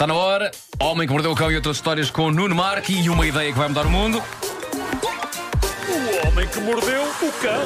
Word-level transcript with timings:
Está 0.00 0.06
na 0.06 0.14
hora. 0.14 0.50
Homem 0.80 1.06
que 1.06 1.12
mordeu 1.12 1.30
o 1.30 1.36
cão 1.36 1.52
e 1.52 1.56
outras 1.56 1.76
histórias 1.76 2.10
com 2.10 2.30
Nuno 2.30 2.54
Marque 2.54 2.98
e 2.98 3.10
uma 3.10 3.26
ideia 3.26 3.52
que 3.52 3.58
vai 3.58 3.68
mudar 3.68 3.84
o 3.84 3.90
mundo. 3.90 4.16
O 5.88 6.26
homem 6.26 6.48
que 6.48 6.58
mordeu 6.60 7.02
o 7.02 7.32
cão. 7.32 7.60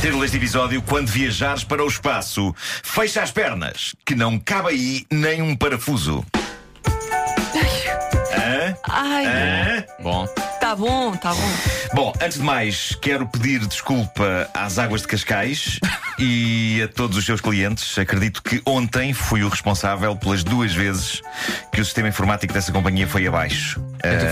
Título 0.00 0.22
deste 0.22 0.36
episódio: 0.36 0.82
Quando 0.82 1.06
viajares 1.06 1.62
para 1.62 1.84
o 1.84 1.86
espaço, 1.86 2.52
fecha 2.58 3.22
as 3.22 3.30
pernas, 3.30 3.94
que 4.04 4.16
não 4.16 4.36
cabe 4.36 4.70
aí 4.70 5.06
nem 5.12 5.40
um 5.40 5.54
parafuso. 5.54 6.26
Hã? 8.34 8.76
Ai, 8.88 9.24
Hã? 9.24 9.84
Bom, 10.02 10.26
tá 10.72 10.76
bom, 10.76 11.12
tá 11.16 11.34
bom. 11.34 11.50
Bom, 11.94 12.12
antes 12.22 12.38
de 12.38 12.44
mais, 12.44 12.96
quero 13.02 13.26
pedir 13.26 13.58
desculpa 13.66 14.48
às 14.54 14.78
águas 14.78 15.02
de 15.02 15.08
Cascais 15.08 15.78
e 16.18 16.80
a 16.82 16.88
todos 16.88 17.18
os 17.18 17.26
seus 17.26 17.42
clientes. 17.42 17.98
Acredito 17.98 18.42
que 18.42 18.62
ontem 18.64 19.12
fui 19.12 19.42
o 19.42 19.48
responsável 19.48 20.16
pelas 20.16 20.42
duas 20.42 20.72
vezes 20.72 21.20
que 21.70 21.80
o 21.80 21.84
sistema 21.84 22.08
informático 22.08 22.54
dessa 22.54 22.72
companhia 22.72 23.06
foi 23.06 23.26
abaixo. 23.26 23.82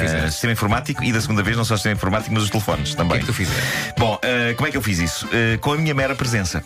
fizeste? 0.00 0.30
sistema 0.30 0.52
informático 0.54 1.04
e 1.04 1.12
da 1.12 1.20
segunda 1.20 1.42
vez 1.42 1.56
não 1.58 1.64
só 1.64 1.74
o 1.74 1.76
sistema 1.76 1.94
informático, 1.94 2.32
mas 2.32 2.44
os 2.44 2.50
telefones 2.50 2.94
o 2.94 2.96
também. 2.96 3.12
que 3.12 3.16
é 3.16 3.20
que 3.20 3.26
tu 3.26 3.34
fizeste? 3.34 3.62
Bom, 3.98 4.18
eh, 4.22 4.54
como 4.54 4.66
é 4.66 4.70
que 4.70 4.76
eu 4.78 4.82
fiz 4.82 4.98
isso? 4.98 5.28
Eh, 5.30 5.58
com 5.58 5.72
a 5.72 5.76
minha 5.76 5.94
mera 5.94 6.14
presença. 6.14 6.64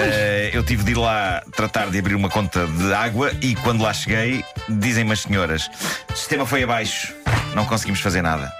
Eh, 0.00 0.50
eu 0.52 0.62
tive 0.62 0.84
de 0.84 0.90
ir 0.90 0.98
lá 0.98 1.42
tratar 1.56 1.88
de 1.88 1.98
abrir 1.98 2.14
uma 2.14 2.28
conta 2.28 2.66
de 2.66 2.92
água 2.92 3.32
e 3.40 3.54
quando 3.56 3.82
lá 3.82 3.92
cheguei, 3.94 4.44
dizem-me 4.68 5.12
as 5.12 5.20
senhoras: 5.20 5.70
o 6.10 6.16
sistema 6.16 6.44
foi 6.44 6.62
abaixo, 6.62 7.14
não 7.54 7.64
conseguimos 7.64 8.00
fazer 8.00 8.20
nada. 8.20 8.52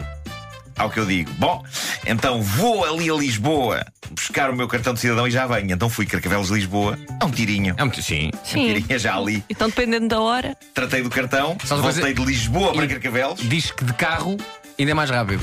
Ao 0.76 0.88
que 0.90 0.98
eu 0.98 1.06
digo, 1.06 1.30
bom, 1.38 1.62
então 2.06 2.42
vou 2.42 2.84
ali 2.84 3.08
a 3.10 3.14
Lisboa 3.14 3.84
buscar 4.10 4.50
o 4.50 4.56
meu 4.56 4.66
cartão 4.66 4.94
de 4.94 5.00
cidadão 5.00 5.26
e 5.28 5.30
já 5.30 5.46
venho. 5.46 5.72
Então 5.72 5.88
fui 5.88 6.06
Carcavelos 6.06 6.48
Lisboa, 6.50 6.98
a 7.20 7.24
um 7.26 7.30
tirinho. 7.30 7.74
É 7.76 7.82
muito. 7.84 8.02
Sim. 8.02 8.30
Um 8.34 8.44
Sim. 8.46 8.66
tirinho 8.74 8.98
já 8.98 9.16
ali. 9.16 9.44
Então, 9.50 9.68
dependendo 9.68 10.08
da 10.08 10.20
hora. 10.20 10.56
Tratei 10.74 11.02
do 11.02 11.10
cartão, 11.10 11.56
coisa- 11.58 11.76
voltei 11.76 12.14
de 12.14 12.24
Lisboa 12.24 12.72
para 12.72 12.84
E- 12.84 12.88
Carcavelos. 12.88 13.40
Diz 13.42 13.70
que 13.70 13.84
de 13.84 13.92
carro 13.92 14.36
ainda 14.78 14.90
é 14.90 14.94
mais 14.94 15.10
rápido. 15.10 15.42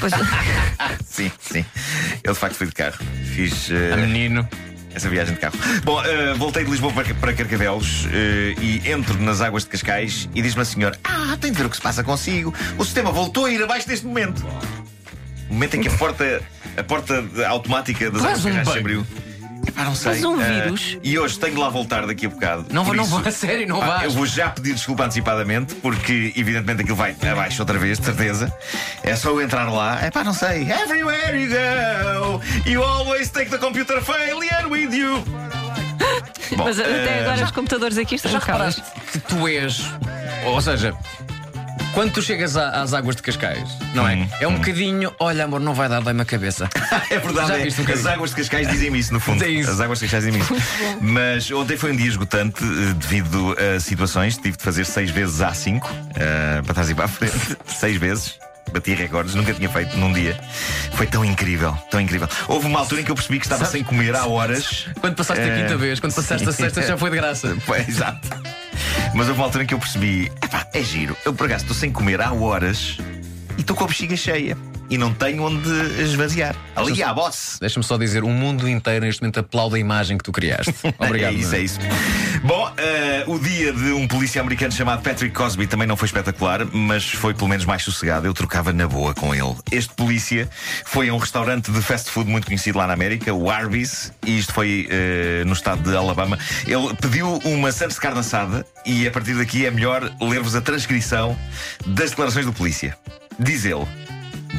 Pois, 0.00 0.12
Sim, 1.04 1.30
sim. 1.40 1.64
Eu 2.22 2.32
de 2.32 2.38
facto 2.38 2.54
fui 2.54 2.66
de 2.66 2.72
carro. 2.72 2.98
Fiz. 3.34 3.70
eh, 3.70 3.92
A 3.92 3.96
menino. 3.96 4.48
Essa 4.94 5.08
viagem 5.08 5.34
de 5.34 5.40
carro. 5.40 5.54
Bom, 5.84 6.02
eh, 6.02 6.34
voltei 6.34 6.64
de 6.64 6.70
Lisboa 6.70 6.92
para, 6.92 7.14
para 7.14 7.32
Carcavelos 7.34 8.06
eh, 8.12 8.54
e 8.60 8.90
entro 8.90 9.20
nas 9.22 9.40
águas 9.40 9.62
de 9.64 9.68
Cascais 9.70 10.28
e 10.34 10.40
diz-me 10.42 10.62
a 10.62 10.64
senhora: 10.64 10.98
Ah, 11.04 11.36
tem 11.40 11.52
de 11.52 11.58
ver 11.58 11.66
o 11.66 11.70
que 11.70 11.76
se 11.76 11.82
passa 11.82 12.02
consigo. 12.02 12.52
O 12.78 12.84
sistema 12.84 13.12
voltou 13.12 13.44
a 13.44 13.50
ir 13.50 13.62
abaixo 13.62 13.88
neste 13.88 14.06
momento. 14.06 14.44
O 15.48 15.54
momento 15.54 15.76
em 15.76 15.80
que 15.80 15.88
a 15.88 15.92
porta, 15.92 16.42
a 16.76 16.82
porta 16.82 17.24
automática 17.48 18.10
das 18.10 18.22
Faz 18.22 18.44
um 18.44 18.52
se 18.52 18.64
bug. 18.64 18.78
abriu. 18.78 19.06
Epá, 19.66 19.84
não 19.84 19.94
sei. 19.94 20.12
Mas 20.12 20.24
um 20.24 20.36
vírus? 20.36 20.98
e 21.02 21.18
hoje 21.18 21.38
tenho 21.38 21.54
de 21.54 21.60
lá 21.60 21.68
voltar 21.68 22.06
daqui 22.06 22.24
a 22.24 22.30
bocado. 22.30 22.66
Não 22.72 22.82
Por 22.84 22.88
vou, 22.88 22.96
não 22.96 23.04
isso, 23.04 23.12
vou, 23.12 23.20
a 23.28 23.30
sério, 23.30 23.68
não 23.68 23.80
pá, 23.80 23.86
vais. 23.86 24.04
Eu 24.04 24.10
vou 24.12 24.24
já 24.24 24.48
pedir 24.48 24.72
desculpa 24.74 25.04
antecipadamente, 25.04 25.74
porque 25.76 26.32
evidentemente 26.36 26.82
aquilo 26.82 26.96
vai 26.96 27.14
abaixo 27.30 27.60
outra 27.60 27.78
vez, 27.78 27.98
de 27.98 28.06
certeza. 28.06 28.52
É 29.02 29.14
só 29.14 29.30
eu 29.30 29.42
entrar 29.42 29.70
lá. 29.70 29.98
É 30.02 30.10
pá, 30.10 30.24
não 30.24 30.32
sei. 30.32 30.62
Everywhere 30.70 31.36
you 31.38 31.50
go, 31.50 32.40
you 32.68 32.82
always 32.82 33.28
take 33.30 33.50
the 33.50 33.58
computer 33.58 34.00
failure 34.02 34.66
with 34.70 34.94
you. 34.94 35.22
Bom, 36.56 36.64
mas 36.64 36.80
até 36.80 37.18
eh, 37.18 37.20
agora 37.26 37.44
os 37.44 37.50
computadores 37.50 37.98
aqui 37.98 38.14
estão 38.14 38.32
Já 38.32 38.38
reparaste 38.38 38.82
que 39.12 39.18
tu 39.18 39.46
és. 39.46 39.82
Ou 40.46 40.60
seja, 40.62 40.94
quando 41.94 42.12
tu 42.12 42.22
chegas 42.22 42.56
às 42.56 42.92
águas 42.94 43.16
de 43.16 43.22
Cascais, 43.22 43.68
não 43.94 44.06
é? 44.08 44.14
Hum, 44.16 44.28
É 44.40 44.46
um 44.48 44.54
bocadinho. 44.54 45.12
Olha, 45.18 45.44
amor, 45.44 45.60
não 45.60 45.74
vai 45.74 45.88
dar, 45.88 46.00
dói-me 46.00 46.22
a 46.22 46.24
cabeça. 46.24 46.68
É 47.10 47.18
verdade, 47.18 47.48
Já 47.48 47.58
é. 47.58 47.62
viste 47.64 47.80
um 47.80 47.84
as 47.84 47.88
bocadinho? 47.88 48.10
águas 48.14 48.30
de 48.30 48.36
Cascais 48.36 48.68
dizem-me 48.68 48.98
isso, 48.98 49.12
no 49.12 49.20
fundo. 49.20 49.42
É 49.44 49.48
isso. 49.48 49.70
As 49.70 49.80
águas 49.80 49.98
de 49.98 50.04
Cascais 50.06 50.24
dizem-me 50.24 50.44
isso. 50.44 50.54
Mas 51.00 51.50
ontem 51.50 51.76
foi 51.76 51.92
um 51.92 51.96
dia 51.96 52.08
esgotante 52.08 52.62
eh, 52.62 52.94
devido 52.94 53.56
a 53.76 53.80
situações. 53.80 54.36
Tive 54.36 54.56
de 54.56 54.62
fazer 54.62 54.84
seis 54.84 55.10
vezes 55.10 55.38
A5 55.40 55.82
eh, 56.16 56.62
para 56.64 56.74
trás 56.74 56.90
e 56.90 56.94
para 56.94 57.06
a 57.06 57.08
frente. 57.08 57.56
seis 57.66 57.96
vezes. 57.96 58.34
Bati 58.72 58.92
recordes, 58.94 59.34
nunca 59.34 59.54
tinha 59.54 59.68
feito 59.70 59.96
num 59.96 60.12
dia. 60.12 60.38
Foi 60.92 61.06
tão 61.06 61.24
incrível, 61.24 61.72
tão 61.90 61.98
incrível. 61.98 62.28
Houve 62.46 62.66
uma 62.66 62.80
altura 62.80 63.00
em 63.00 63.04
que 63.04 63.10
eu 63.10 63.14
percebi 63.14 63.38
que 63.38 63.46
estava 63.46 63.60
Sabes- 63.64 63.72
sem 63.72 63.82
comer 63.82 64.14
há 64.14 64.26
horas. 64.26 64.86
Quando 65.00 65.14
passaste 65.16 65.42
a 65.42 65.46
Eh, 65.46 65.62
quinta 65.62 65.76
vez, 65.78 65.98
quando 65.98 66.14
passaste 66.14 66.46
a 66.46 66.52
sim. 66.52 66.64
sexta, 66.64 66.82
já 66.82 66.98
foi 66.98 67.08
de 67.10 67.16
graça. 67.16 67.56
Foi, 67.64 67.78
exato. 67.80 68.28
Mas 69.14 69.28
houve 69.28 69.40
uma 69.40 69.44
altura 69.46 69.64
em 69.64 69.66
que 69.66 69.74
eu 69.74 69.78
percebi: 69.78 70.30
é 70.72 70.82
giro. 70.82 71.16
Eu 71.24 71.34
por 71.34 71.46
acaso 71.46 71.64
estou 71.64 71.76
sem 71.76 71.92
comer 71.92 72.20
há 72.20 72.32
horas 72.32 72.98
e 73.56 73.60
estou 73.60 73.74
com 73.74 73.84
a 73.84 73.86
bexiga 73.86 74.16
cheia. 74.16 74.56
E 74.90 74.96
não 74.96 75.12
tenho 75.12 75.42
onde 75.42 75.70
esvaziar. 76.02 76.56
Ali 76.74 77.02
há 77.02 77.12
boss. 77.12 77.58
Deixa-me 77.60 77.84
só 77.84 77.96
dizer, 77.96 78.24
o 78.24 78.28
mundo 78.28 78.68
inteiro 78.68 79.04
neste 79.04 79.22
momento 79.22 79.40
aplaude 79.40 79.76
a 79.76 79.78
imagem 79.78 80.16
que 80.16 80.24
tu 80.24 80.32
criaste. 80.32 80.74
Obrigado. 80.98 81.34
é 81.34 81.36
isso, 81.36 81.54
é 81.54 81.60
isso. 81.60 81.78
Bom, 82.42 82.72
eh, 82.76 83.24
o 83.26 83.38
dia 83.38 83.72
de 83.72 83.92
um 83.92 84.06
polícia 84.06 84.40
americano 84.40 84.72
chamado 84.72 85.02
Patrick 85.02 85.34
Cosby 85.34 85.66
também 85.66 85.86
não 85.86 85.96
foi 85.96 86.06
espetacular, 86.06 86.64
mas 86.72 87.04
foi 87.04 87.34
pelo 87.34 87.48
menos 87.48 87.64
mais 87.64 87.82
sossegado. 87.82 88.26
Eu 88.26 88.34
trocava 88.34 88.72
na 88.72 88.86
boa 88.86 89.14
com 89.14 89.34
ele. 89.34 89.54
Este 89.70 89.92
polícia 89.94 90.48
foi 90.84 91.08
a 91.08 91.14
um 91.14 91.18
restaurante 91.18 91.70
de 91.70 91.82
fast 91.82 92.10
food 92.10 92.30
muito 92.30 92.46
conhecido 92.46 92.78
lá 92.78 92.86
na 92.86 92.92
América, 92.92 93.32
o 93.34 93.50
Arby's, 93.50 94.12
e 94.24 94.38
isto 94.38 94.52
foi 94.52 94.88
eh, 94.90 95.42
no 95.44 95.52
estado 95.52 95.82
de 95.82 95.96
Alabama. 95.96 96.38
Ele 96.66 96.94
pediu 97.00 97.38
uma 97.44 97.72
Santos 97.72 97.94
de 97.94 98.00
carne 98.00 98.20
assada 98.20 98.66
e 98.84 99.06
a 99.06 99.10
partir 99.10 99.34
daqui 99.34 99.66
é 99.66 99.70
melhor 99.70 100.10
ler-vos 100.20 100.56
a 100.56 100.60
transcrição 100.60 101.36
das 101.86 102.10
declarações 102.10 102.46
do 102.46 102.52
polícia. 102.52 102.96
Diz 103.38 103.64
ele: 103.64 103.86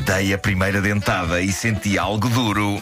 Dei 0.09 0.33
a 0.33 0.39
primeira 0.39 0.81
dentada 0.81 1.39
e 1.39 1.51
senti 1.51 1.95
algo 1.95 2.27
duro. 2.29 2.81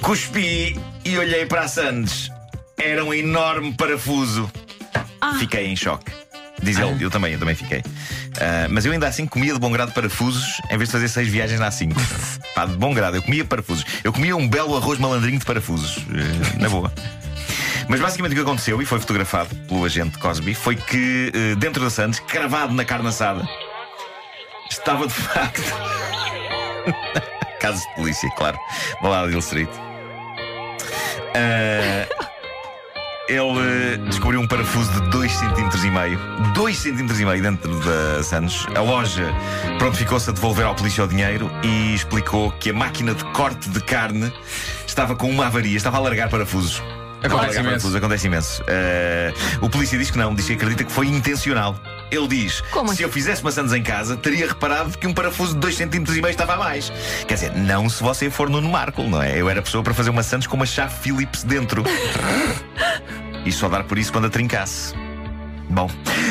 Cuspi 0.00 0.78
e 1.04 1.18
olhei 1.18 1.46
para 1.46 1.62
a 1.62 1.68
Sandes. 1.68 2.30
Era 2.78 3.04
um 3.04 3.12
enorme 3.12 3.72
parafuso. 3.72 4.48
Fiquei 5.40 5.66
em 5.66 5.74
choque. 5.74 6.12
Diz 6.62 6.78
ele, 6.78 7.02
eu 7.04 7.10
também, 7.10 7.32
eu 7.32 7.40
também 7.40 7.56
fiquei. 7.56 7.82
Ah, 8.40 8.68
mas 8.70 8.86
eu 8.86 8.92
ainda 8.92 9.08
assim 9.08 9.26
comia 9.26 9.52
de 9.52 9.58
bom 9.58 9.72
grado 9.72 9.90
parafusos 9.90 10.60
em 10.70 10.78
vez 10.78 10.88
de 10.90 10.92
fazer 10.92 11.08
seis 11.08 11.26
viagens 11.26 11.58
na 11.58 11.70
A5. 11.70 11.92
Pá, 12.54 12.66
de 12.66 12.76
bom 12.76 12.94
grado, 12.94 13.16
eu 13.16 13.22
comia 13.22 13.44
parafusos. 13.44 13.84
Eu 14.04 14.12
comia 14.12 14.36
um 14.36 14.48
belo 14.48 14.76
arroz 14.76 15.00
malandrinho 15.00 15.40
de 15.40 15.44
parafusos. 15.44 15.96
eh, 15.98 16.60
na 16.60 16.68
boa. 16.68 16.92
Mas 17.88 18.00
basicamente 18.00 18.30
o 18.30 18.36
que 18.36 18.42
aconteceu, 18.42 18.80
e 18.80 18.86
foi 18.86 19.00
fotografado 19.00 19.52
pelo 19.66 19.84
agente 19.84 20.18
Cosby, 20.18 20.54
foi 20.54 20.76
que 20.76 21.32
eh, 21.34 21.56
dentro 21.56 21.82
da 21.82 21.90
Sandes, 21.90 22.20
cravado 22.20 22.72
na 22.72 22.84
carne 22.84 23.08
assada, 23.08 23.44
estava 24.86 25.08
de 25.08 25.14
facto. 25.14 25.74
Casos 27.60 27.80
de 27.80 27.94
polícia, 27.96 28.30
claro. 28.36 28.56
Balada 29.02 29.26
de 29.26 29.32
Hill 29.32 29.40
Street. 29.40 29.68
Ah, 31.34 32.06
ele 33.28 33.58
eh, 33.58 33.96
descobriu 34.06 34.40
um 34.40 34.46
parafuso 34.46 34.92
de 34.92 35.10
2 35.10 35.32
cm 35.32 35.86
e 35.86 35.90
meio. 35.90 36.20
2 36.54 36.76
cm 36.78 37.20
e 37.20 37.24
meio 37.24 37.42
dentro 37.42 37.80
da 37.80 38.22
Santos. 38.22 38.64
A 38.76 38.80
loja 38.80 39.26
prontificou-se 39.78 40.30
a 40.30 40.32
devolver 40.32 40.64
ao 40.64 40.76
polícia 40.76 41.02
o 41.02 41.08
dinheiro 41.08 41.50
e 41.64 41.92
explicou 41.92 42.52
que 42.52 42.70
a 42.70 42.72
máquina 42.72 43.12
de 43.12 43.24
corte 43.32 43.68
de 43.68 43.80
carne 43.80 44.32
estava 44.86 45.16
com 45.16 45.28
uma 45.28 45.46
avaria, 45.46 45.76
estava 45.76 45.96
a 45.96 46.00
largar 46.00 46.28
parafusos. 46.28 46.80
A 46.80 47.26
Acontece 47.26 47.32
largar 47.32 47.50
imenso. 47.54 47.64
parafusos, 47.64 47.96
acontece 47.96 48.26
imenso. 48.28 48.62
Eh, 48.68 49.34
o 49.60 49.68
polícia 49.68 49.98
diz 49.98 50.12
que 50.12 50.18
não, 50.18 50.32
diz 50.32 50.46
que 50.46 50.52
acredita 50.52 50.84
que 50.84 50.92
foi 50.92 51.08
intencional. 51.08 51.74
Ele 52.10 52.28
diz: 52.28 52.60
Como 52.70 52.88
se 52.88 52.94
assim? 52.94 53.02
eu 53.02 53.10
fizesse 53.10 53.42
maçãs 53.42 53.72
em 53.72 53.82
casa, 53.82 54.16
teria 54.16 54.46
reparado 54.48 54.96
que 54.96 55.06
um 55.06 55.12
parafuso 55.14 55.54
de 55.54 55.60
2 55.60 55.76
cm 55.76 55.96
e 56.16 56.22
meio 56.22 56.28
estava 56.28 56.54
a 56.54 56.56
mais. 56.56 56.92
Quer 57.26 57.34
dizer, 57.34 57.52
não 57.56 57.88
se 57.88 58.02
você 58.02 58.30
for 58.30 58.48
no 58.48 58.62
Marco, 58.62 59.02
não 59.02 59.22
é? 59.22 59.40
Eu 59.40 59.48
era 59.50 59.60
pessoa 59.60 59.82
para 59.82 59.92
fazer 59.94 60.10
maçãs 60.12 60.46
com 60.46 60.56
uma 60.56 60.66
chave 60.66 60.94
Phillips 61.02 61.42
dentro. 61.42 61.82
e 63.44 63.52
só 63.52 63.68
dar 63.68 63.84
por 63.84 63.98
isso 63.98 64.12
quando 64.12 64.26
a 64.26 64.30
trincasse. 64.30 64.94
Bom, 65.68 65.90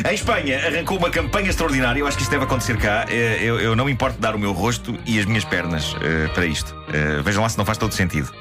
em 0.10 0.14
Espanha 0.16 0.66
arrancou 0.66 0.98
uma 0.98 1.10
campanha 1.10 1.50
extraordinária. 1.50 2.00
Eu 2.00 2.08
acho 2.08 2.16
que 2.16 2.24
isto 2.24 2.32
deve 2.32 2.46
acontecer 2.46 2.78
cá. 2.78 3.06
Eh, 3.10 3.40
Eu, 3.42 3.60
eu 3.60 3.76
não 3.76 3.84
me 3.84 3.92
importo 3.92 4.18
dar 4.18 4.34
o 4.34 4.40
meu 4.40 4.54
rosto 4.54 4.98
e 5.06 5.20
as 5.20 5.26
minhas 5.26 5.44
pernas 5.44 5.94
eh, 6.02 6.30
para 6.34 6.46
isto. 6.46 6.74
Eh, 6.94 7.22
vejam 7.22 7.44
lá 7.44 7.50
se 7.50 7.58
não 7.58 7.66
faz 7.66 7.78
todo 7.78 7.94
sentido. 7.94 8.32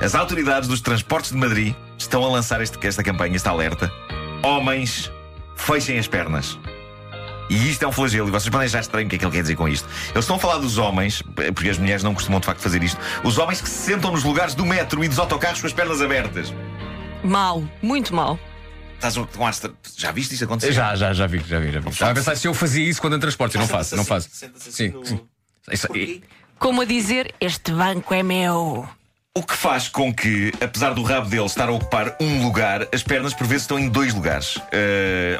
As 0.00 0.14
autoridades 0.14 0.68
dos 0.68 0.80
transportes 0.80 1.32
de 1.32 1.36
Madrid 1.38 1.74
estão 1.98 2.24
a 2.24 2.28
lançar 2.28 2.60
este- 2.62 2.78
esta 2.86 3.02
campanha, 3.02 3.34
esta 3.34 3.50
alerta. 3.50 3.90
Homens, 4.44 5.10
fechem 5.56 5.98
as 5.98 6.06
pernas. 6.06 6.56
E 7.50 7.70
isto 7.70 7.82
é 7.84 7.88
um 7.88 7.92
flagelo, 7.92 8.28
e 8.28 8.30
vocês 8.30 8.48
podem 8.50 8.66
achar 8.66 8.80
estranho 8.80 9.06
o 9.06 9.10
que 9.10 9.16
é 9.16 9.18
que 9.18 9.24
ele 9.24 9.32
quer 9.32 9.42
dizer 9.42 9.56
com 9.56 9.68
isto. 9.68 9.86
Eles 10.10 10.24
estão 10.24 10.36
a 10.36 10.38
falar 10.38 10.58
dos 10.58 10.78
homens, 10.78 11.22
porque 11.54 11.68
as 11.68 11.78
mulheres 11.78 12.02
não 12.02 12.14
costumam 12.14 12.40
de 12.40 12.46
facto 12.46 12.60
fazer 12.60 12.82
isto. 12.82 12.98
Os 13.22 13.36
homens 13.38 13.60
que 13.60 13.68
se 13.68 13.92
sentam 13.92 14.10
nos 14.12 14.24
lugares 14.24 14.54
do 14.54 14.64
metro 14.64 15.04
e 15.04 15.08
dos 15.08 15.18
autocarros 15.18 15.60
com 15.60 15.66
as 15.66 15.72
pernas 15.72 16.00
abertas. 16.00 16.52
Mal, 17.22 17.62
muito 17.82 18.14
mal. 18.14 18.38
Estás 18.94 19.16
com 19.36 19.46
ar 19.46 19.54
Já 19.96 20.10
viste 20.12 20.34
isso 20.34 20.44
acontecer? 20.44 20.72
Já, 20.72 20.96
já, 20.96 21.12
já 21.12 21.26
vi, 21.26 21.38
já 21.46 21.58
vi, 21.58 21.70
já 21.72 21.80
vi. 21.80 21.88
Estava 21.90 22.12
a 22.12 22.14
pensar 22.14 22.36
se 22.36 22.48
eu 22.48 22.54
fazia 22.54 22.88
isso 22.88 23.00
quando 23.00 23.16
em 23.16 23.20
transporte. 23.20 23.54
Eu 23.56 23.60
não 23.60 23.68
faço, 23.68 23.96
não 23.96 24.04
faço. 24.04 24.28
Sim, 24.32 24.50
sim. 24.58 25.20
Isso 25.70 25.92
aí- 25.92 26.22
Como 26.58 26.80
a 26.80 26.84
dizer, 26.86 27.34
este 27.40 27.72
banco 27.72 28.14
é 28.14 28.22
meu. 28.22 28.88
O 29.36 29.42
que 29.42 29.56
faz 29.56 29.88
com 29.88 30.14
que, 30.14 30.52
apesar 30.60 30.94
do 30.94 31.02
rabo 31.02 31.28
dele 31.28 31.44
estar 31.44 31.68
a 31.68 31.72
ocupar 31.72 32.16
um 32.20 32.44
lugar, 32.44 32.86
as 32.94 33.02
pernas 33.02 33.34
por 33.34 33.48
vezes 33.48 33.64
estão 33.64 33.76
em 33.76 33.88
dois 33.88 34.14
lugares. 34.14 34.60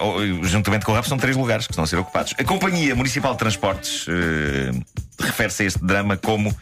Ou, 0.00 0.43
juntamente 0.43 0.85
com 0.85 0.91
o 0.91 0.94
rabo 0.96 1.06
são 1.06 1.17
três 1.17 1.37
lugares 1.37 1.64
que 1.64 1.73
estão 1.73 1.85
a 1.85 1.87
ser 1.87 1.99
ocupados. 1.99 2.35
A 2.37 2.43
Companhia 2.43 2.96
Municipal 2.96 3.31
de 3.35 3.38
Transportes 3.38 4.05
eh, 4.08 4.73
refere-se 5.21 5.63
a 5.63 5.67
este 5.67 5.85
drama 5.85 6.17
como 6.17 6.55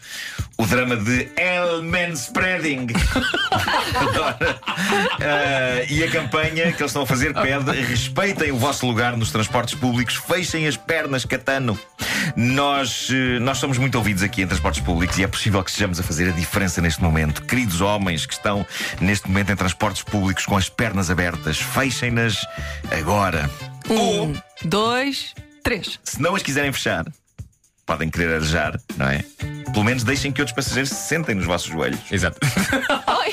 o 0.57 0.65
drama 0.65 0.95
de 0.95 1.29
El 1.35 1.83
Spreading. 2.13 2.87
Adoro. 3.95 4.59
Ah, 5.21 5.83
e 5.89 6.03
a 6.03 6.11
campanha 6.11 6.71
que 6.71 6.81
eles 6.81 6.91
estão 6.91 7.03
a 7.03 7.07
fazer 7.07 7.33
pede 7.33 7.71
respeitem 7.81 8.51
o 8.51 8.57
vosso 8.57 8.85
lugar 8.85 9.15
nos 9.17 9.31
transportes 9.31 9.75
públicos, 9.75 10.15
fechem 10.15 10.67
as 10.67 10.77
pernas, 10.77 11.25
Catano. 11.25 11.77
Nós, 12.35 13.09
eh, 13.11 13.39
nós 13.39 13.57
somos 13.57 13.77
muito 13.77 13.95
ouvidos 13.95 14.23
aqui 14.23 14.41
em 14.41 14.47
transportes 14.47 14.81
públicos 14.81 15.17
e 15.17 15.23
é 15.23 15.27
possível 15.27 15.61
que 15.63 15.69
estejamos 15.69 15.99
a 15.99 16.03
fazer 16.03 16.29
a 16.29 16.31
diferença 16.31 16.81
neste 16.81 17.01
momento. 17.01 17.41
Queridos 17.43 17.81
homens 17.81 18.25
que 18.25 18.33
estão 18.33 18.65
neste 19.01 19.27
momento 19.27 19.51
em 19.51 19.55
transportes 19.55 20.03
públicos 20.03 20.45
com 20.45 20.55
as 20.57 20.69
pernas 20.69 21.09
abertas, 21.11 21.57
fechem-nas 21.59 22.45
agora. 22.91 23.49
Ou, 23.89 24.27
Um, 24.27 24.33
dois, 24.63 25.33
três. 25.63 25.99
se 26.03 26.21
não 26.21 26.35
as 26.35 26.41
quiserem 26.41 26.71
fechar, 26.71 27.05
podem 27.85 28.09
querer 28.09 28.35
arejar, 28.35 28.79
não 28.97 29.07
é? 29.07 29.23
Pelo 29.71 29.83
menos 29.83 30.03
deixem 30.03 30.31
que 30.31 30.41
outros 30.41 30.55
passageiros 30.55 30.89
se 30.89 31.07
sentem 31.07 31.35
nos 31.35 31.45
vossos 31.45 31.67
joelhos. 31.71 31.99
Exato. 32.11 32.37
Ai, 33.07 33.31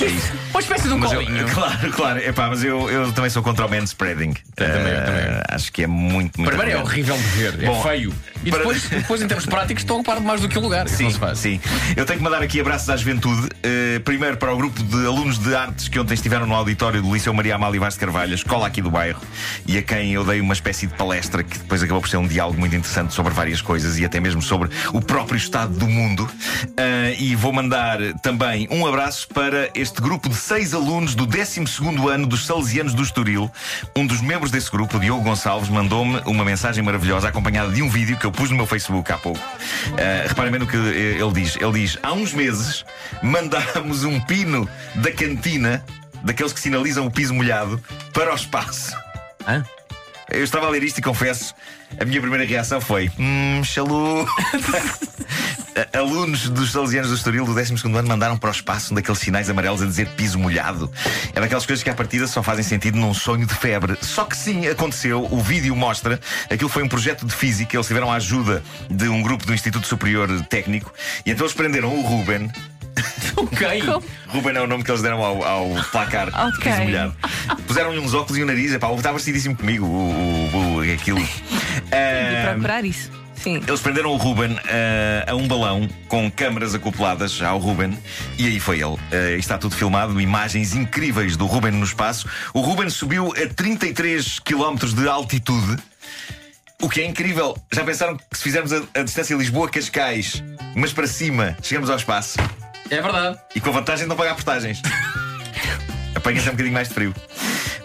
É 0.00 0.06
isso. 0.06 0.32
Uma 0.60 0.76
espécie 0.76 0.88
de 0.88 0.94
um 0.94 0.98
Mas 0.98 1.12
eu, 1.12 1.24
colinho. 1.24 1.48
claro, 1.54 1.90
claro. 1.92 2.18
Epá, 2.20 2.48
mas 2.48 2.62
eu, 2.62 2.90
eu 2.90 3.10
também 3.12 3.30
sou 3.30 3.42
contra 3.42 3.64
o 3.64 3.70
manspreading. 3.70 4.34
também, 4.54 4.76
eu 4.76 4.98
Eh, 4.98 5.00
também. 5.00 5.42
Acho 5.48 5.72
que 5.72 5.82
é 5.84 5.86
muito, 5.86 6.38
muito. 6.38 6.54
Primeiro 6.54 6.78
é 6.78 6.82
horrível 6.82 7.16
de 7.16 7.22
ver, 7.22 7.56
Bom, 7.66 7.80
é 7.80 7.82
feio. 7.82 8.14
E 8.44 8.50
para- 8.50 8.58
depois, 8.60 8.82
depois, 8.88 9.22
em 9.22 9.26
termos 9.26 9.46
práticos, 9.46 9.82
estão 9.82 9.96
a 9.96 10.00
ocupar 10.00 10.20
mais 10.20 10.40
do 10.42 10.48
que 10.48 10.58
o 10.58 10.60
lugar. 10.60 10.86
Não 10.86 10.94
Sim, 10.94 11.10
se 11.10 11.18
faz. 11.18 11.38
sim. 11.38 11.58
Eu 11.96 12.04
tenho 12.04 12.18
que 12.18 12.22
mandar 12.24 12.42
aqui 12.42 12.60
abraços 12.60 12.88
à 12.90 12.96
juventude. 12.96 13.40
Uh, 13.64 14.00
primeiro 14.04 14.36
para 14.36 14.52
o 14.52 14.56
grupo 14.56 14.82
de 14.82 15.06
alunos 15.06 15.38
de 15.38 15.54
artes 15.54 15.88
que 15.88 15.98
ontem 15.98 16.12
estiveram 16.14 16.46
no 16.46 16.54
auditório 16.54 17.00
do 17.02 17.12
Liceu 17.12 17.32
Maria 17.32 17.54
Amália 17.54 17.80
Vaz 17.80 17.94
de 17.94 18.00
Carvalho, 18.00 18.34
escola 18.34 18.66
aqui 18.66 18.82
do 18.82 18.90
bairro, 18.90 19.20
e 19.66 19.78
a 19.78 19.82
quem 19.82 20.12
eu 20.12 20.24
dei 20.24 20.40
uma 20.40 20.52
espécie 20.54 20.86
de 20.86 20.94
palestra 20.94 21.42
que 21.42 21.58
depois 21.58 21.82
acabou 21.82 22.00
por 22.02 22.08
ser 22.08 22.16
um 22.18 22.26
diálogo 22.26 22.58
muito 22.58 22.74
interessante 22.76 23.12
sobre 23.14 23.32
várias 23.32 23.60
coisas 23.62 23.98
e 23.98 24.04
até 24.04 24.20
mesmo 24.20 24.40
sobre 24.42 24.68
o 24.92 25.00
próprio 25.00 25.36
estado 25.36 25.72
do 25.78 25.86
mundo. 25.86 26.22
Uh, 26.24 27.14
e 27.18 27.34
vou 27.34 27.52
mandar 27.52 27.98
também 28.22 28.66
um 28.70 28.86
abraço 28.86 29.26
para 29.28 29.70
este 29.74 30.00
grupo 30.02 30.28
de 30.28 30.34
seis 30.50 30.74
alunos 30.74 31.14
do 31.14 31.26
12 31.26 31.60
ano 32.10 32.26
dos 32.26 32.44
Salesianos 32.44 32.92
do 32.92 33.04
Estoril. 33.04 33.48
Um 33.94 34.04
dos 34.04 34.20
membros 34.20 34.50
desse 34.50 34.68
grupo, 34.68 34.96
o 34.96 35.00
Diogo 35.00 35.22
Gonçalves, 35.22 35.68
mandou-me 35.68 36.20
uma 36.26 36.44
mensagem 36.44 36.82
maravilhosa 36.82 37.28
acompanhada 37.28 37.70
de 37.70 37.80
um 37.84 37.88
vídeo 37.88 38.16
que 38.16 38.26
eu 38.26 38.32
pus 38.32 38.50
no 38.50 38.56
meu 38.56 38.66
Facebook 38.66 39.12
há 39.12 39.16
pouco. 39.16 39.38
Uh, 39.38 40.26
reparem 40.26 40.50
bem 40.50 40.58
no 40.58 40.66
que 40.66 40.76
eh, 40.76 41.22
ele 41.22 41.32
diz. 41.34 41.54
Ele 41.54 41.72
diz: 41.74 41.98
há 42.02 42.12
uns 42.12 42.34
meses 42.34 42.84
mandámos 43.22 44.02
um 44.02 44.18
pino 44.18 44.68
da 44.96 45.12
cantina, 45.12 45.84
daqueles 46.24 46.52
que 46.52 46.58
sinalizam 46.58 47.06
o 47.06 47.12
piso 47.12 47.32
molhado, 47.32 47.80
para 48.12 48.32
o 48.32 48.34
espaço. 48.34 48.92
Hã? 49.46 49.64
Eu 50.32 50.42
estava 50.42 50.66
a 50.66 50.70
ler 50.70 50.82
isto 50.82 50.98
e 50.98 51.02
confesso, 51.02 51.54
a 51.96 52.04
minha 52.04 52.20
primeira 52.20 52.44
reação 52.44 52.80
foi: 52.80 53.08
Hum, 53.16 53.62
xalu. 53.62 54.26
Alunos 55.92 56.48
dos 56.48 56.72
Salesianos 56.72 57.10
do 57.10 57.14
Estoril 57.16 57.44
do 57.44 57.54
12 57.54 57.74
ano 57.86 58.08
mandaram 58.08 58.36
para 58.36 58.48
o 58.48 58.52
espaço 58.52 58.92
um 58.92 58.94
daqueles 58.96 59.18
sinais 59.20 59.48
amarelos 59.48 59.80
a 59.82 59.86
dizer 59.86 60.08
piso 60.10 60.38
molhado. 60.38 60.90
É 61.34 61.40
daquelas 61.40 61.64
coisas 61.66 61.82
que 61.82 61.90
à 61.90 61.94
partida 61.94 62.26
só 62.26 62.42
fazem 62.42 62.64
sentido 62.64 62.98
num 62.98 63.14
sonho 63.14 63.46
de 63.46 63.54
febre. 63.54 63.96
Só 64.02 64.24
que 64.24 64.36
sim, 64.36 64.66
aconteceu. 64.68 65.26
O 65.30 65.40
vídeo 65.40 65.74
mostra. 65.76 66.20
Aquilo 66.50 66.68
foi 66.68 66.82
um 66.82 66.88
projeto 66.88 67.24
de 67.26 67.34
física. 67.34 67.76
Eles 67.76 67.86
tiveram 67.86 68.10
a 68.10 68.16
ajuda 68.16 68.62
de 68.90 69.08
um 69.08 69.22
grupo 69.22 69.46
do 69.46 69.54
Instituto 69.54 69.86
Superior 69.86 70.28
Técnico. 70.46 70.92
E 71.24 71.30
então 71.30 71.44
eles 71.46 71.54
prenderam 71.54 71.94
o 71.96 72.00
Ruben. 72.02 72.50
Ok. 73.36 73.82
Ruben 74.28 74.56
é 74.56 74.60
o 74.60 74.66
nome 74.66 74.82
que 74.82 74.90
eles 74.90 75.00
deram 75.02 75.22
ao, 75.24 75.42
ao 75.44 75.68
placar 75.92 76.30
de 76.30 76.36
Ok. 76.36 76.64
piso 76.72 76.82
molhado. 76.82 77.14
Puseram-lhe 77.66 77.98
uns 78.00 78.12
óculos 78.12 78.38
e 78.38 78.42
um 78.42 78.46
nariz. 78.46 78.72
Epá, 78.72 78.92
estava 78.92 79.16
vestidíssimo 79.16 79.56
comigo. 79.56 79.86
O, 79.86 79.88
o, 79.90 80.76
o- 80.78 80.92
aquilo. 80.94 81.22
Ah, 81.92 82.50
procurar 82.52 82.84
isso. 82.84 83.10
Sim. 83.42 83.62
eles 83.66 83.80
prenderam 83.80 84.10
o 84.10 84.16
Ruben 84.16 84.56
ah, 84.68 85.30
a 85.30 85.34
um 85.34 85.48
balão 85.48 85.88
com 86.08 86.30
câmaras 86.30 86.74
acopladas 86.74 87.40
ao 87.42 87.58
Ruben 87.58 87.98
e 88.38 88.46
aí 88.46 88.60
foi 88.60 88.76
ele. 88.80 88.96
Ah, 89.12 89.36
está 89.38 89.56
tudo 89.58 89.74
filmado, 89.74 90.20
imagens 90.20 90.74
incríveis 90.74 91.36
do 91.36 91.46
Ruben 91.46 91.72
no 91.72 91.84
espaço. 91.84 92.28
O 92.52 92.60
Ruben 92.60 92.90
subiu 92.90 93.32
a 93.36 93.54
33 93.54 94.38
km 94.40 94.76
de 94.94 95.08
altitude. 95.08 95.76
O 96.82 96.88
que 96.88 97.00
é 97.02 97.06
incrível. 97.06 97.56
Já 97.72 97.84
pensaram 97.84 98.16
que 98.16 98.36
se 98.38 98.42
fizermos 98.42 98.72
a, 98.72 98.80
a 98.94 99.02
distância 99.02 99.34
Lisboa-Cascais, 99.34 100.42
mas 100.74 100.92
para 100.92 101.06
cima, 101.06 101.54
chegamos 101.62 101.90
ao 101.90 101.96
espaço 101.96 102.38
É 102.88 103.02
verdade. 103.02 103.38
e 103.54 103.60
com 103.60 103.68
a 103.68 103.72
vantagem 103.72 104.04
de 104.04 104.08
não 104.08 104.16
pagar 104.16 104.34
portagens. 104.34 104.80
Apanha-se 106.16 106.48
um 106.48 106.52
bocadinho 106.52 106.72
mais 106.74 106.88
de 106.88 106.94
frio. 106.94 107.14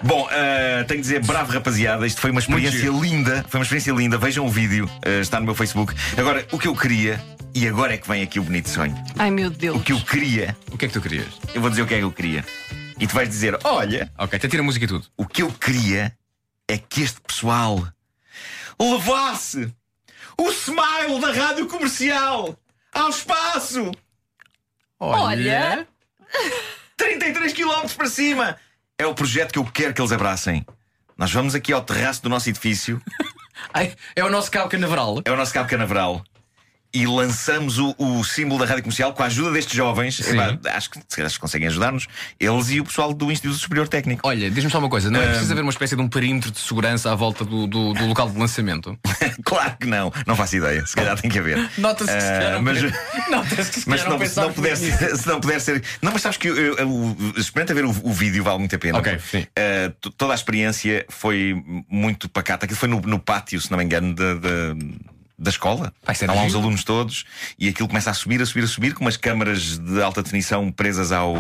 Bom, 0.06 0.28
ah, 0.30 0.84
tenho 0.88 1.02
de 1.02 1.08
dizer, 1.08 1.22
bravo 1.26 1.52
rapaziada, 1.52 2.06
isto 2.06 2.22
foi 2.22 2.30
uma 2.32 2.40
experiência 2.40 2.90
linda. 2.90 3.44
Foi 3.50 3.60
uma 3.60 3.64
experiência 3.64 3.92
linda. 3.92 4.18
Vejam 4.18 4.46
o 4.46 4.50
vídeo, 4.50 4.90
ah, 5.04 5.20
está 5.20 5.40
no 5.40 5.46
meu 5.48 5.56
Facebook. 5.56 5.94
Agora, 6.18 6.46
o 6.52 6.60
que 6.60 6.68
eu 6.68 6.76
queria, 6.76 7.20
e 7.54 7.68
agora 7.68 7.94
é 7.94 7.98
que 7.98 8.08
vem 8.08 8.22
aqui 8.22 8.40
o 8.40 8.44
bonito 8.44 8.70
sonho. 8.70 8.96
Ai 9.18 9.32
meu 9.32 9.50
Deus. 9.50 9.78
O 9.78 9.80
que 9.80 9.92
eu 9.94 10.00
queria, 10.02 10.56
O 10.72 10.78
que 10.78 10.86
é 10.86 10.88
que 10.88 10.94
tu 10.94 11.02
querias? 11.02 11.28
eu 11.54 11.62
vou 11.62 11.70
dizer 11.70 11.82
o 11.82 11.88
que 11.88 11.96
é 11.96 11.98
que 11.98 12.04
eu 12.04 12.12
queria. 12.12 12.46
E 13.00 13.08
tu 13.08 13.14
vais 13.16 13.28
dizer: 13.28 13.58
olha, 13.64 14.12
Ok, 14.18 14.38
até 14.38 14.48
tira 14.48 14.62
a 14.62 14.66
música 14.66 14.86
e 14.86 14.88
tudo. 14.88 15.06
o 15.18 15.26
que 15.26 15.42
eu 15.42 15.52
queria 15.52 16.16
é 16.68 16.78
que 16.78 17.02
este 17.02 17.20
pessoal 17.22 17.86
levasse 18.80 19.74
o 20.38 20.50
smile 20.52 21.20
da 21.20 21.32
rádio 21.32 21.66
comercial 21.68 22.58
ao 22.94 23.10
espaço. 23.10 23.92
Olha. 25.00 25.88
33 26.98 27.54
km 27.54 27.88
para 27.98 28.08
cima! 28.08 28.58
É 28.98 29.06
o 29.06 29.14
projeto 29.14 29.52
que 29.52 29.60
eu 29.60 29.66
quero 29.66 29.94
que 29.94 30.02
eles 30.02 30.12
abracem. 30.14 30.66
Nós 31.18 31.32
vamos 31.32 31.54
aqui 31.54 31.74
ao 31.74 31.82
terraço 31.82 32.24
do 32.24 32.30
nosso 32.30 32.50
edifício, 32.50 33.02
Ai, 33.74 33.94
é 34.16 34.24
o 34.24 34.30
nosso 34.30 34.52
cabo 34.52 34.70
canaveral. 34.70 35.22
é 35.24 35.32
o 35.32 35.36
nosso 35.36 35.54
cabo 35.54 35.70
canaveral, 35.70 36.24
e 36.96 37.06
lançamos 37.06 37.78
o, 37.78 37.94
o 37.98 38.24
símbolo 38.24 38.60
da 38.62 38.66
rádio 38.66 38.84
comercial 38.84 39.14
com 39.14 39.22
a 39.22 39.26
ajuda 39.26 39.52
destes 39.52 39.76
jovens. 39.76 40.20
Epá, 40.20 40.58
acho 40.72 40.90
que 40.90 41.00
se 41.08 41.16
calhar 41.18 41.40
conseguem 41.40 41.68
ajudar-nos, 41.68 42.08
eles 42.40 42.70
e 42.70 42.80
o 42.80 42.86
pessoal 42.86 43.14
do 43.14 43.32
Instituto 43.32 43.60
Superior 43.60 43.88
Técnico. 43.88 44.28
Olha, 44.28 44.50
diz-me 44.50 44.72
só 44.72 44.80
uma 44.80 44.90
coisa: 44.90 45.12
não 45.12 45.22
é 45.22 45.28
preciso 45.28 45.52
haver 45.52 45.62
uma 45.62 45.72
espécie 45.72 45.96
de 45.96 46.02
um 46.02 46.08
perímetro 46.08 46.52
de 46.52 46.60
segurança 46.60 47.12
à 47.12 47.16
volta 47.16 47.44
do, 47.44 47.68
do, 47.68 47.94
do 47.94 48.06
local 48.08 48.30
de 48.30 48.40
lançamento? 48.40 48.98
claro 49.44 49.76
que 49.80 49.86
não, 49.88 50.12
não 50.26 50.36
faço 50.36 50.56
ideia, 50.56 50.86
se 50.86 50.96
calhar 50.96 51.20
tem 51.20 51.30
que 51.30 51.38
haver. 51.38 51.70
Nota-se 51.78 52.14
que 52.14 52.22
se 52.22 52.28
Ah, 52.28 52.60
mas- 52.62 52.80
que 53.50 53.80
se 53.80 53.90
Mas 53.90 54.00
se 54.02 54.06
calhar 54.06 54.20
não, 54.20 54.26
se, 54.28 54.38
não 54.40 54.54
puder 54.54 54.78
se 54.78 55.28
não 55.28 55.40
puder 55.42 55.60
ser. 55.60 55.84
Não, 56.02 56.12
mas 56.14 56.22
sabes 56.22 56.38
que 56.38 56.48
eu, 56.48 56.56
eu, 56.56 56.76
eu- 56.78 57.18
experimenta 57.38 57.74
ver 57.74 57.86
o, 57.86 57.90
o 57.90 58.14
vídeo, 58.14 58.44
vale 58.44 58.60
muito 58.60 58.76
a 58.76 58.80
pena. 58.80 59.00
Ok, 59.00 59.20
sim. 59.20 59.40
Uh, 59.42 60.12
toda 60.12 60.32
a 60.34 60.36
experiência 60.36 61.06
foi 61.10 61.62
muito 61.90 62.30
pacata. 62.30 62.66
Aquilo 62.66 62.80
foi 62.80 62.88
no, 62.88 63.02
no 63.02 63.20
pátio, 63.20 63.60
se 63.60 63.70
não 63.70 63.78
me 63.78 63.84
engano, 63.84 64.14
da, 64.16 64.34
da, 64.36 64.50
da 65.38 65.50
escola. 65.50 65.94
Estão 66.10 66.36
lá 66.36 66.46
os 66.46 66.56
alunos 66.56 66.84
todos 66.84 67.26
e 67.60 67.68
aquilo 67.68 67.88
começa 67.88 68.10
a 68.10 68.14
subir, 68.14 68.42
a 68.42 68.46
subir, 68.46 68.64
a 68.64 68.68
subir, 68.68 68.94
com 68.94 69.02
umas 69.04 69.18
câmaras 69.18 69.78
de 69.78 70.02
alta 70.02 70.24
definição 70.24 70.72
presas 70.72 71.12
ao, 71.12 71.38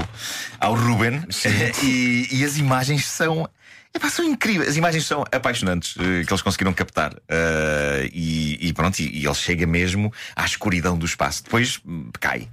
ao 0.59 0.75
Ruben. 0.75 1.23
E, 1.83 2.27
e 2.31 2.43
as 2.43 2.57
imagens 2.57 3.05
são. 3.05 3.47
Epá, 3.95 4.09
são 4.09 4.25
incríveis, 4.25 4.69
as 4.69 4.77
imagens 4.77 5.05
são 5.05 5.23
apaixonantes 5.31 5.95
eh, 5.97 6.23
que 6.25 6.31
eles 6.31 6.41
conseguiram 6.41 6.73
captar. 6.73 7.13
Uh, 7.13 8.05
e, 8.13 8.67
e 8.67 8.73
pronto, 8.73 8.99
e, 8.99 9.21
e 9.21 9.25
ele 9.25 9.33
chega 9.33 9.65
mesmo 9.65 10.11
à 10.35 10.45
escuridão 10.45 10.97
do 10.97 11.05
espaço. 11.05 11.43
Depois 11.43 11.79
hum, 11.85 12.09
cai. 12.19 12.47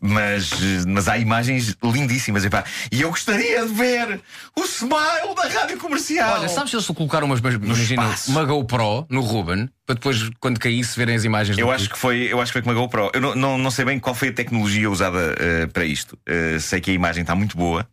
Mas, 0.00 0.52
eh, 0.52 0.84
mas 0.86 1.08
há 1.08 1.16
imagens 1.16 1.76
lindíssimas. 1.82 2.44
epá. 2.44 2.64
E 2.90 3.00
eu 3.00 3.10
gostaria 3.10 3.64
de 3.64 3.72
ver 3.72 4.20
o 4.56 4.64
smile 4.64 5.34
da 5.36 5.48
rádio 5.48 5.78
comercial. 5.78 6.40
Olha, 6.40 6.48
sabes 6.48 6.70
se 6.70 6.76
eles 6.76 6.86
colocaram 6.86 7.26
umas, 7.26 7.38
imagina, 7.40 8.14
uma 8.26 8.44
GoPro 8.44 9.06
no 9.08 9.20
Ruben 9.20 9.68
para 9.86 9.94
depois, 9.94 10.28
quando 10.38 10.58
caísse, 10.58 10.98
verem 10.98 11.14
as 11.14 11.24
imagens 11.24 11.56
Eu 11.56 11.66
do 11.66 11.72
acho 11.72 11.88
que 11.88 11.98
foi, 11.98 12.30
eu 12.30 12.40
acho 12.42 12.52
que 12.52 12.54
foi 12.54 12.62
com 12.62 12.68
uma 12.68 12.78
GoPro. 12.78 13.10
Eu 13.14 13.20
não, 13.20 13.34
não, 13.34 13.58
não 13.58 13.70
sei 13.70 13.86
bem 13.86 13.98
qual 13.98 14.14
foi 14.14 14.28
a 14.28 14.32
tecnologia 14.32 14.90
usada 14.90 15.34
eh, 15.38 15.66
para 15.66 15.84
isto. 15.84 16.18
Sei 16.60 16.80
que 16.80 16.90
a 16.90 16.94
imagem 16.94 17.22
está 17.22 17.34
muito 17.34 17.56
boa. 17.56 17.88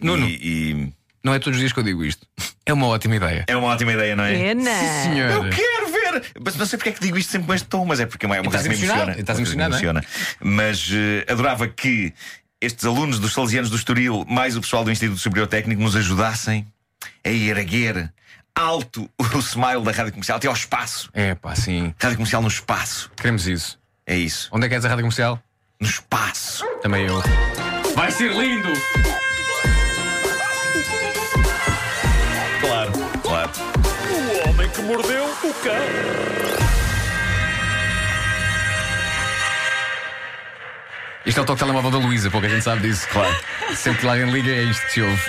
Nuno. 0.00 0.26
E, 0.26 0.34
e 0.42 0.99
Não 1.22 1.34
é 1.34 1.38
todos 1.38 1.56
os 1.56 1.60
dias 1.60 1.72
que 1.72 1.78
eu 1.78 1.84
digo 1.84 2.04
isto. 2.04 2.26
É 2.64 2.72
uma 2.72 2.86
ótima 2.86 3.16
ideia. 3.16 3.44
é 3.46 3.56
uma 3.56 3.68
ótima 3.68 3.92
ideia, 3.92 4.16
não 4.16 4.24
é? 4.24 4.32
Pena. 4.32 4.70
Sim, 4.70 5.12
senhor. 5.12 5.30
Eu 5.30 5.50
quero 5.50 5.92
ver! 5.92 6.22
Mas 6.44 6.56
não 6.56 6.66
sei 6.66 6.78
porque 6.78 6.90
é 6.90 6.92
que 6.92 7.00
digo 7.00 7.18
isto 7.18 7.30
sempre 7.30 7.46
com 7.46 7.54
este 7.54 7.68
tom, 7.68 7.84
mas 7.84 8.00
é 8.00 8.06
porque 8.06 8.26
é 8.26 8.28
uma 8.28 8.36
é 8.36 8.42
coisa 8.42 8.62
que 8.62 8.68
me 8.68 8.84
emociona. 8.84 9.16
Estás 9.18 9.38
emocionado, 9.38 9.74
emociona. 9.74 10.04
Mas 10.40 10.88
eh, 10.92 11.30
adorava 11.30 11.68
que 11.68 12.12
estes 12.60 12.84
alunos 12.84 13.18
dos 13.18 13.32
Salesianos 13.32 13.70
do 13.70 13.76
Estoril, 13.76 14.24
mais 14.28 14.56
o 14.56 14.60
pessoal 14.60 14.84
do 14.84 14.90
Instituto 14.90 15.18
Superior 15.18 15.46
Técnico, 15.46 15.82
nos 15.82 15.96
ajudassem 15.96 16.66
a 17.24 17.30
erguer 17.30 18.12
alto 18.54 19.08
o 19.34 19.38
smile 19.38 19.82
da 19.82 19.92
rádio 19.92 20.12
comercial 20.12 20.36
até 20.36 20.48
ao 20.48 20.54
espaço. 20.54 21.10
É 21.12 21.34
pá, 21.34 21.54
sim. 21.54 21.94
Rádio 21.98 22.16
comercial 22.18 22.42
no 22.42 22.48
espaço. 22.48 23.10
Queremos 23.16 23.46
isso. 23.46 23.78
É 24.06 24.16
isso. 24.16 24.48
Onde 24.52 24.66
é 24.66 24.68
que 24.68 24.74
és 24.74 24.84
a 24.84 24.88
rádio 24.88 25.02
comercial? 25.02 25.42
No 25.80 25.88
espaço. 25.88 26.66
Também 26.82 27.06
eu. 27.06 27.22
Vai 27.94 28.10
ser 28.10 28.32
lindo! 28.32 28.68
que 34.70 34.82
mordeu 34.82 35.24
o 35.24 35.54
cão. 35.54 36.70
Isto 41.26 41.38
é 41.38 41.42
o 41.42 41.46
toque 41.46 41.60
telemóvel 41.60 41.90
da 41.90 41.98
Luísa, 41.98 42.30
pouca 42.30 42.48
gente 42.48 42.62
sabe 42.62 42.82
disso, 42.88 43.06
claro. 43.08 43.34
Sempre 43.76 44.00
que 44.00 44.06
lá 44.06 44.12
alguém 44.12 44.30
liga 44.30 44.50
é 44.50 44.62
isto 44.64 44.86
que 44.86 44.92
se 44.92 45.02
ouve. 45.02 45.22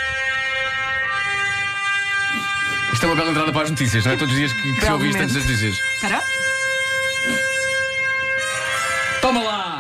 Isto 2.94 3.06
é 3.06 3.08
uma 3.08 3.16
bela 3.16 3.32
entrada 3.32 3.52
para 3.52 3.64
as 3.64 3.70
notícias, 3.72 4.06
não 4.06 4.12
é? 4.14 4.16
Todos 4.16 4.34
os 4.34 4.40
dias 4.40 4.54
que, 4.54 4.74
que 4.74 4.82
se 4.82 4.92
ouve 4.92 5.10
isto 5.10 5.22
antes 5.22 5.36
das 5.36 5.46
notícias. 5.46 5.76
Será? 6.00 6.22
Toma 9.22 9.44
lá! 9.44 9.71